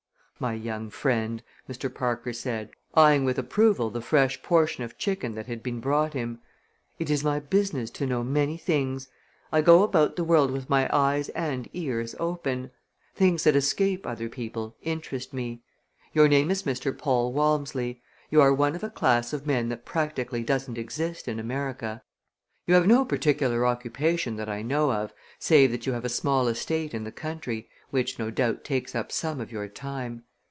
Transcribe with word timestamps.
"My 0.41 0.55
young 0.55 0.89
friend," 0.89 1.43
Mr. 1.69 1.93
Parker 1.93 2.33
said, 2.33 2.71
eying 2.97 3.25
with 3.25 3.37
approval 3.37 3.91
the 3.91 4.01
fresh 4.01 4.41
portion 4.41 4.83
of 4.83 4.97
chicken 4.97 5.35
that 5.35 5.45
had 5.45 5.61
been 5.61 5.79
brought 5.79 6.13
him, 6.15 6.39
"it 6.97 7.11
is 7.11 7.23
my 7.23 7.39
business 7.39 7.91
to 7.91 8.07
know 8.07 8.23
many 8.23 8.57
things. 8.57 9.07
I 9.51 9.61
go 9.61 9.83
about 9.83 10.15
the 10.15 10.23
world 10.23 10.49
with 10.49 10.67
my 10.67 10.89
eyes 10.91 11.29
and 11.29 11.69
ears 11.73 12.15
open. 12.19 12.71
Things 13.13 13.43
that 13.43 13.55
escape 13.55 14.07
other 14.07 14.27
people 14.29 14.75
interest 14.81 15.31
me. 15.31 15.61
Your 16.11 16.27
name 16.27 16.49
is 16.49 16.63
Mr. 16.63 16.91
Paul 16.97 17.31
Walmsley. 17.33 18.01
You 18.31 18.41
are 18.41 18.51
one 18.51 18.75
of 18.75 18.83
a 18.83 18.89
class 18.89 19.33
of 19.33 19.45
men 19.45 19.69
that 19.69 19.85
practically 19.85 20.41
doesn't 20.41 20.75
exist 20.75 21.27
in 21.27 21.39
America. 21.39 22.01
You 22.65 22.73
have 22.73 22.87
no 22.87 23.05
particular 23.05 23.63
occupation 23.67 24.37
that 24.37 24.49
I 24.49 24.63
know 24.63 24.91
of, 24.91 25.13
save 25.37 25.69
that 25.69 25.85
you 25.85 25.93
have 25.93 26.03
a 26.03 26.09
small 26.09 26.47
estate 26.47 26.95
in 26.95 27.03
the 27.03 27.11
country, 27.11 27.69
which 27.91 28.17
no 28.17 28.31
doubt 28.31 28.63
takes 28.63 28.95
up 28.95 29.11
some 29.11 29.39
of 29.39 29.51
your 29.51 29.67
time. 29.67 30.23